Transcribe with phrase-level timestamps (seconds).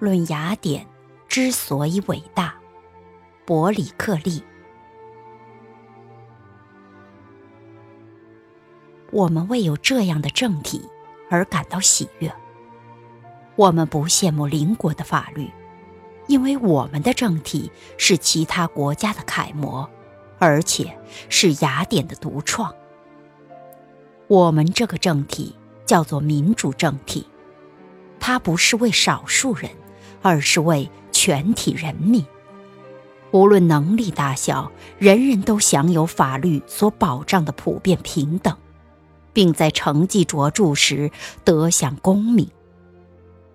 [0.00, 0.86] 论雅典
[1.28, 2.54] 之所以伟大，
[3.44, 4.42] 伯里克利。
[9.12, 10.82] 我们为有这样的政体
[11.28, 12.32] 而感到喜悦。
[13.56, 15.50] 我们不羡慕邻国的法律，
[16.28, 19.86] 因为我们的政体是其他国家的楷模，
[20.38, 20.98] 而且
[21.28, 22.74] 是雅典的独创。
[24.28, 25.54] 我们这个政体
[25.84, 27.26] 叫做民主政体，
[28.18, 29.70] 它不是为少数人，
[30.22, 32.24] 而是为全体人民。
[33.30, 38.56] 无论能力大小，人人都享有法律所保障的普遍平等。
[39.32, 41.10] 并在成绩卓著时
[41.44, 42.50] 得享功名。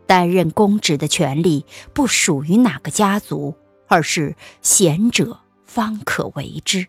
[0.06, 3.56] 担任公职的权利不属于哪个家族，
[3.88, 6.88] 而是贤者方可为之。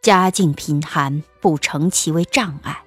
[0.00, 2.82] 家境贫寒不成其为障碍，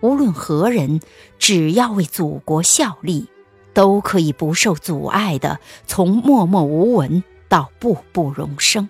[0.00, 1.00] 无论何人，
[1.38, 3.28] 只要为祖国效力，
[3.74, 8.88] 都可以不受阻碍的从默默无闻到步步荣升。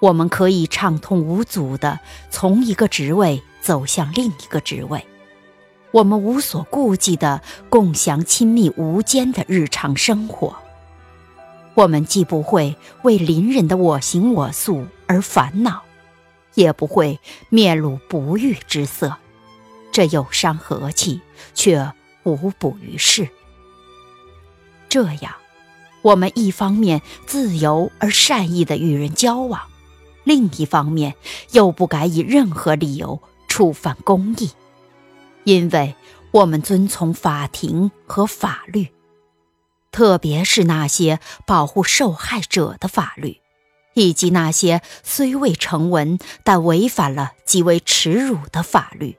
[0.00, 1.98] 我们可以畅通无阻地
[2.30, 5.04] 从一个职位走向另一个职位，
[5.90, 10.54] 我们无所顾忌地共享亲密无间的日常生活。
[11.74, 15.82] 我们既不会为邻人的我行我素而烦恼，
[16.54, 19.16] 也不会面露不悦之色，
[19.92, 21.20] 这有伤和气，
[21.54, 21.92] 却
[22.32, 23.28] 无补于事。
[24.88, 25.34] 这样，
[26.02, 29.62] 我们一方面自由而善意地与人交往。
[30.24, 31.14] 另一方面，
[31.52, 34.50] 又不敢以任何理由触犯公义，
[35.44, 35.94] 因为
[36.30, 38.88] 我们遵从法庭和法律，
[39.90, 43.40] 特别是那些保护受害者的法律，
[43.94, 49.16] 以及那些虽未成文但违反了极为耻辱的法律。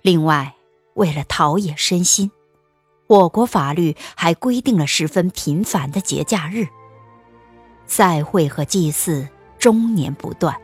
[0.00, 0.54] 另外，
[0.94, 2.30] 为了陶冶身心，
[3.06, 6.66] 我国法律还规定了十分频繁的节假日、
[7.86, 9.28] 赛会和祭祀。
[9.58, 10.58] 终年不断，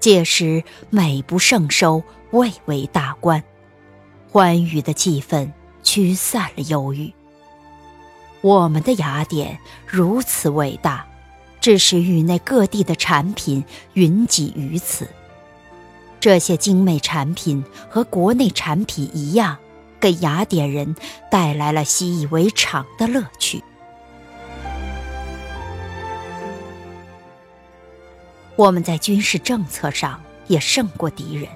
[0.00, 3.42] 届时美不胜收，蔚为大观，
[4.30, 5.50] 欢愉的气氛
[5.82, 7.10] 驱散了忧郁。
[8.42, 11.06] 我们的雅典如此伟大，
[11.58, 15.08] 致使域内各地的产品云集于此。
[16.20, 19.56] 这些精美产品和国内产品一样，
[20.00, 20.96] 给雅典人
[21.30, 23.62] 带来了习以为常的乐趣。
[28.56, 31.48] 我们在军事政策上也胜过敌人，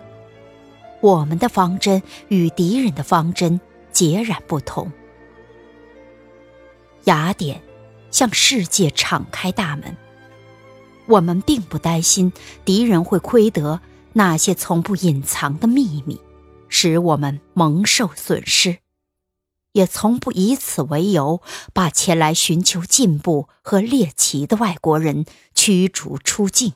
[1.00, 4.92] 我们的方针与敌人的方针截然不同。
[7.04, 7.60] 雅典
[8.12, 9.96] 向世界敞开大门，
[11.06, 12.32] 我们并不担心
[12.64, 13.80] 敌人会窥得
[14.14, 16.20] 那些从不隐藏的秘密，
[16.68, 18.78] 使我们蒙受损失，
[19.72, 21.40] 也从不以此为由
[21.72, 25.24] 把前来寻求进步和猎奇的外国人
[25.54, 26.74] 驱逐出境。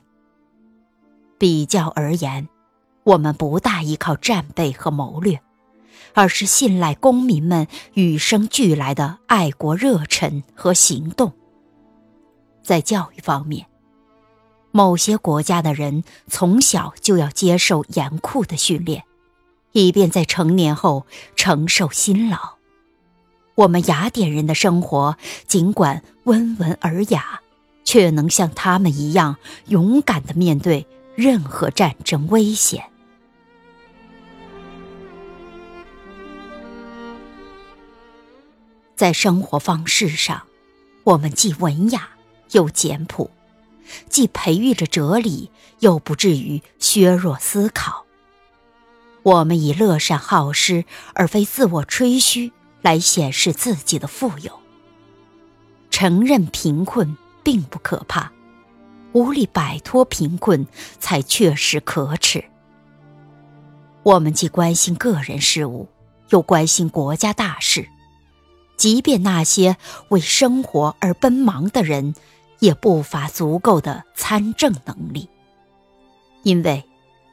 [1.37, 2.49] 比较而言，
[3.03, 5.39] 我们不大依靠战备和谋略，
[6.13, 11.33] 而是信赖公民们与生俱来的爱国热忱和行动。
[12.63, 13.67] 在教育方面，
[14.71, 19.03] 某些国家的人从小就要接受严酷的训练，
[19.71, 21.05] 以便在成年后
[21.35, 22.57] 承受辛劳。
[23.55, 25.17] 我们雅典人的生活
[25.47, 27.41] 尽管温文尔雅，
[27.83, 30.87] 却能像他们一样勇敢地面对。
[31.15, 32.91] 任何战争危险，
[38.95, 40.43] 在生活方式上，
[41.03, 42.07] 我们既文雅
[42.51, 43.31] 又简朴，
[44.09, 48.05] 既培育着哲理，又不至于削弱思考。
[49.23, 54.59] 我们以乐善好施而非自我吹嘘来显示自己的富有。
[55.89, 58.31] 承认贫困并不可怕。
[59.13, 60.67] 无力摆脱贫困，
[60.99, 62.43] 才确实可耻。
[64.03, 65.89] 我们既关心个人事务，
[66.29, 67.87] 又关心国家大事，
[68.75, 69.77] 即便那些
[70.09, 72.13] 为生活而奔忙的人，
[72.59, 75.29] 也不乏足够的参政能力。
[76.43, 76.83] 因为，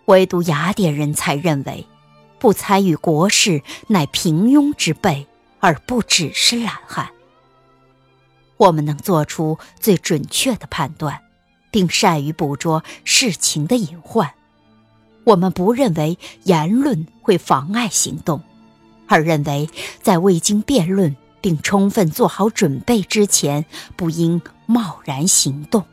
[0.06, 1.86] 唯独雅典人才认为，
[2.38, 5.26] 不参与国事乃平庸之辈，
[5.60, 7.08] 而不只是懒汉。
[8.56, 11.20] 我们能做出最准确的判断。
[11.74, 14.32] 并善于捕捉事情的隐患。
[15.24, 18.40] 我们不认为言论会妨碍行动，
[19.08, 19.68] 而认为
[20.00, 23.64] 在未经辩论并充分做好准备之前，
[23.96, 25.84] 不应贸然行动。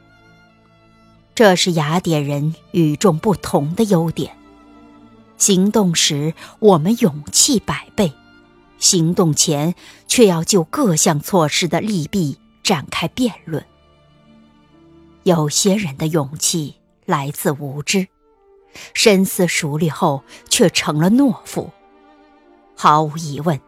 [1.34, 4.36] 这是雅典人与众不同的优点。
[5.38, 8.14] 行动时，我们勇气百倍，
[8.78, 9.74] 行动前
[10.08, 13.66] 却要就各项措施的利弊展开辩论。
[15.24, 16.76] 有些人的勇气
[17.06, 18.08] 来自无知，
[18.94, 21.72] 深思熟虑后却成了懦夫。
[22.76, 23.60] 毫无疑问，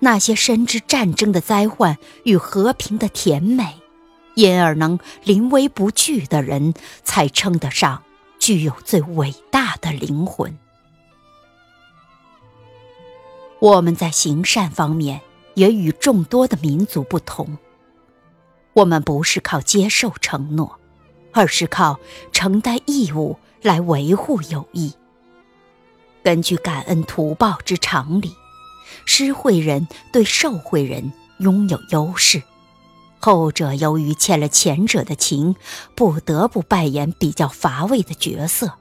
[0.00, 3.76] 那些深知战争的灾患与和平的甜美，
[4.38, 8.04] 因而能临危不惧的人，才称得上
[8.38, 10.56] 具有最伟大的灵魂。
[13.58, 15.22] 我们在行善方面
[15.54, 17.58] 也与众多的民族不同。
[18.74, 20.78] 我们不是靠接受承诺，
[21.32, 21.98] 而是靠
[22.30, 24.94] 承担义务来维护友谊。
[26.22, 28.36] 根据感恩图报之常理，
[29.04, 32.40] 施惠人对受惠人拥有优势，
[33.20, 35.56] 后者由于欠了前者的情，
[35.94, 38.74] 不得不扮演比较乏味的角色。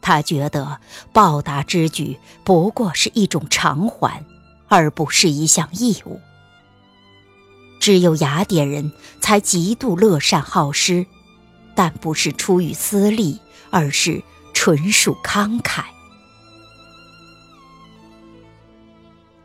[0.00, 0.80] 他觉得
[1.12, 4.24] 报答之举不过是一种偿还，
[4.68, 6.20] 而不是一项义务。
[7.80, 11.06] 只有雅典人才极度乐善好施，
[11.74, 13.40] 但不是出于私利，
[13.70, 14.22] 而是
[14.52, 15.84] 纯属慷慨。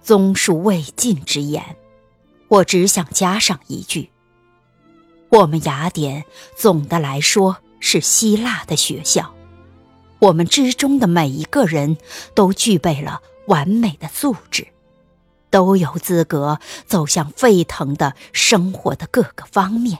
[0.01, 1.63] 综述未尽之言，
[2.49, 4.09] 我只想加上一句：
[5.29, 6.25] 我们雅典
[6.57, 9.33] 总的来说是希腊的学校。
[10.17, 11.97] 我们之中的每一个人
[12.33, 14.67] 都具备了完美的素质，
[15.49, 19.99] 都有资格走向沸腾的生活的各个方面，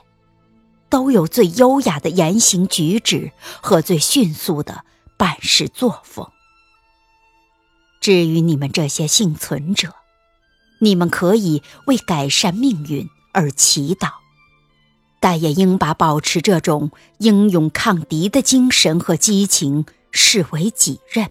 [0.88, 3.32] 都有最优雅的言行举止
[3.62, 4.84] 和最迅速的
[5.16, 6.28] 办事作风。
[8.00, 9.94] 至于你们这些幸存者，
[10.80, 14.10] 你们可以为改善命运而祈祷，
[15.20, 19.86] 但也应把保持这种英勇抗敌的精神和激情。
[20.12, 21.30] 视为己任，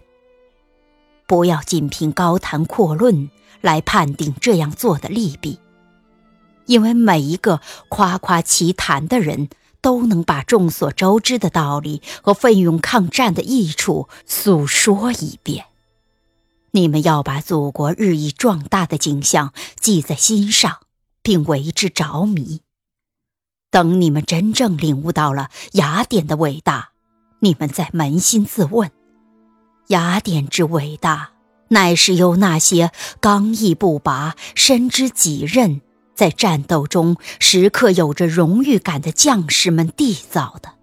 [1.26, 3.28] 不要仅凭高谈阔论
[3.60, 5.58] 来判定这样做的利弊，
[6.64, 7.60] 因为每一个
[7.90, 9.50] 夸夸其谈的人
[9.82, 15.66] 都能把众所周知的道理和奋勇抗战的益处诉说一遍。
[16.72, 20.78] 你们要把祖国日益壮大的景象记在心上，
[21.22, 22.60] 并为之着迷。
[23.70, 26.90] 等你们真正领悟到了雅典的伟大。
[27.42, 28.90] 你们再扪心自问：
[29.88, 31.30] 雅典之伟大，
[31.68, 35.80] 乃是由那些刚毅不拔、深知己任，
[36.14, 40.74] 在战斗中时刻有着荣誉感的将士们缔造的。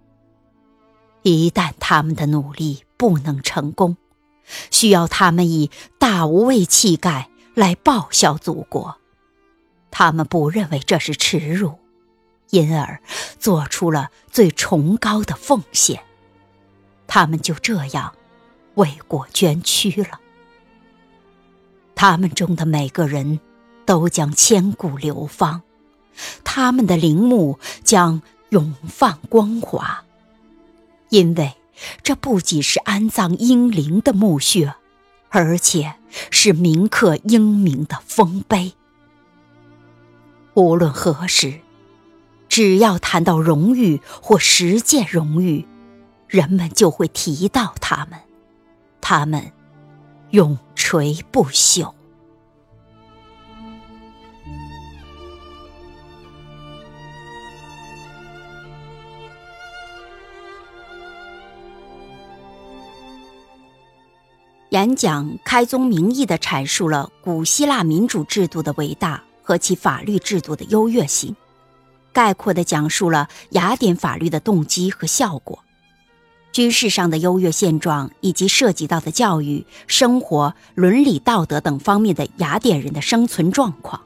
[1.22, 3.96] 一旦他们的努力不能成功，
[4.70, 8.96] 需要他们以大无畏气概来报效祖国。
[9.90, 11.78] 他们不认为这是耻辱，
[12.50, 13.00] 因而
[13.38, 16.02] 做出了最崇高的奉献。
[17.06, 18.14] 他们就这样
[18.74, 20.20] 为国捐躯了。
[21.94, 23.40] 他们中的每个人
[23.86, 25.62] 都将千古流芳，
[26.44, 30.04] 他们的陵墓将永放光华，
[31.08, 31.54] 因为
[32.02, 34.74] 这不仅是安葬英灵的墓穴，
[35.28, 35.94] 而且
[36.30, 38.72] 是铭刻英名的丰碑。
[40.54, 41.60] 无论何时，
[42.48, 45.66] 只要谈到荣誉或实践荣誉。
[46.28, 48.18] 人们就会提到他们，
[49.00, 49.50] 他们
[50.28, 51.94] 永垂不朽。
[64.78, 71.34] 演讲开宗明义的阐述了古希腊民主制度的伟大和其法律制度的优越性，
[72.12, 75.58] 概括的讲述了雅典法律的动机和效果。
[76.52, 84.00] 军事上的优越现状，以及涉及到的教育、生活、伦理道德等方面的雅典人的生存状况，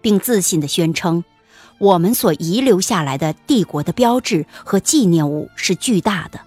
[0.00, 1.22] 并自信地宣称，
[1.78, 6.40] 我们所遗留下来的帝国的标志和纪念物是巨大的，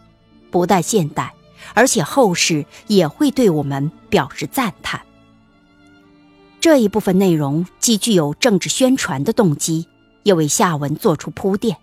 [0.51, 1.34] 不但现代，
[1.74, 5.01] 而且后世也会对我们表示赞叹。
[6.60, 9.88] 这一部分内容既具有政治宣传的动机，
[10.24, 11.77] 也为下文做出铺垫。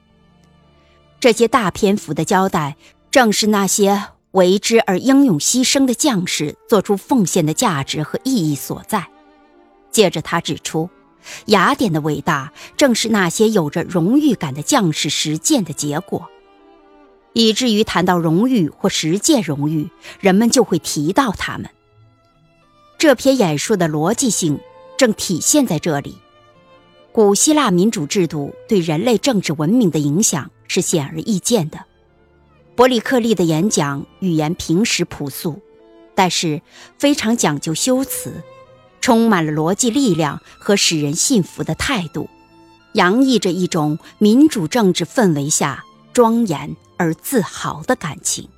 [1.20, 2.76] 这些大篇幅的交代。
[3.10, 9.08] 正是那些为之而英勇牺牲的将士做出奉献的价值和意义所在。
[9.90, 10.90] 接着，他指出，
[11.46, 16.28] 雅典的伟大正是那些有着荣誉感的将士实践的结果，
[17.32, 21.70] 以至于谈到荣誉或实践荣誉，人们就会提到他们。
[22.98, 24.58] 这篇演说的逻辑性
[24.96, 26.16] 正体现在这里。
[27.12, 31.80] 古希腊民主制度对人类政治文明的影响是显而易见的。
[32.76, 35.60] 伯里克利的演讲语言平实朴素，
[36.14, 36.62] 但是
[36.98, 38.42] 非常讲究修辞，
[39.00, 42.28] 充满了逻辑力量和使人信服的态度，
[42.92, 48.48] 洋溢着一种民主政治氛围下庄严而自豪的感情。